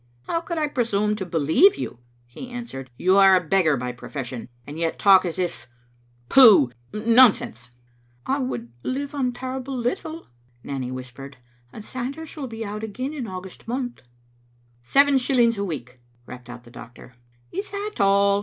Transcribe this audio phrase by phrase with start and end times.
[0.27, 4.49] "How could I presume to believe you?" he answered." You are a beggar by profession,
[4.65, 5.67] and yet talk as if—
[6.27, 7.69] pooh, nonsense."
[8.25, 10.25] "I would live on terrible little,"
[10.63, 11.37] Nanny whispered,
[11.71, 14.01] "and Sanders will be out again in August month.""
[14.93, 17.13] Seven shillings a week," rapped out the doctor."
[17.51, 18.39] Is that all?"